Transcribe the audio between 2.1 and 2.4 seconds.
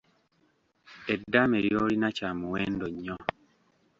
kya